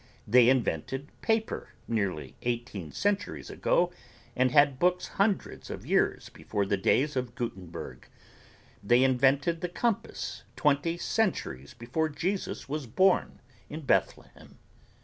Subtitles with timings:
[0.27, 3.91] They invented paper nearly eighteen centuries ago
[4.35, 8.05] and had books hundreds of years before the days of Gutenburg.
[8.83, 14.57] They invented the compass twenty centuries before Jesus was born in Bethlehem.